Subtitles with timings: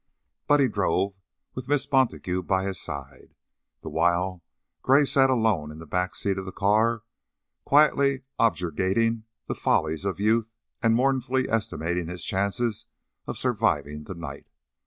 [0.47, 1.19] Buddy drove,
[1.53, 3.35] with Miss Montague by his side,
[3.83, 4.41] the while
[4.81, 7.03] Gray sat alone in the back seat of the car
[7.65, 12.87] quietly objurgating the follies of youth and mournfully estimating his chances
[13.27, 14.47] of surviving the night.